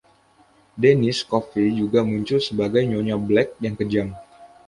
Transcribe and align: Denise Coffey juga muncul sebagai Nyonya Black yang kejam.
Denise 0.81 1.21
Coffey 1.29 1.67
juga 1.81 1.99
muncul 2.09 2.39
sebagai 2.47 2.81
Nyonya 2.91 3.17
Black 3.27 3.49
yang 3.65 3.75
kejam. 3.79 4.07